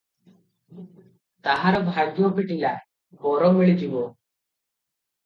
ତାହାର 1.47 1.81
ଭାଗ୍ୟ 1.89 2.31
ଫିଟିଲା, 2.39 2.71
ବର 3.27 3.51
ମିଳିଯିବ। 3.59 4.03